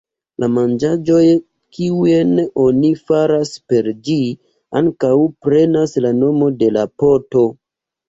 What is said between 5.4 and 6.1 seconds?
prenas